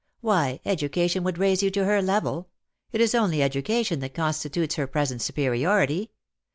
Why, 0.21 0.59
education 0.65 1.23
would 1.23 1.37
raise 1.37 1.61
you 1.61 1.69
to 1.69 1.85
her 1.85 2.01
level! 2.01 2.49
It 2.91 3.01
is 3.01 3.13
only 3.13 3.43
education 3.43 3.99
that 3.99 4.15
constitutes 4.15 4.73
her 4.73 4.87
present 4.87 5.21
superiority. 5.21 6.09